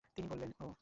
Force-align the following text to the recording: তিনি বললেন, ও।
তিনি 0.13 0.27
বললেন, 0.29 0.51
ও। 0.59 0.67